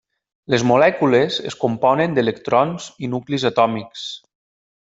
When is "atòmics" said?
3.55-4.09